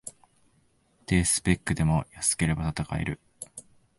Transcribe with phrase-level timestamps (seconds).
[1.05, 3.19] 低スペックでも安ければ戦える